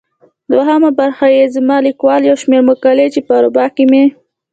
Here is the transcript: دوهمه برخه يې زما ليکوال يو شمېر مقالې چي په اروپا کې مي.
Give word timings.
دوهمه 0.51 0.89
برخه 0.99 1.27
يې 1.35 1.45
زما 1.55 1.77
ليکوال 1.87 2.21
يو 2.29 2.35
شمېر 2.41 2.61
مقالې 2.69 3.07
چي 3.13 3.19
په 3.27 3.33
اروپا 3.39 3.65
کې 3.75 3.83
مي. 3.91 4.03